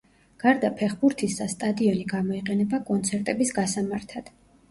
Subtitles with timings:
[0.43, 4.35] გარდა ფეხბურთისა, სტადიონი გამოიყენება კონცერტების გასამართად.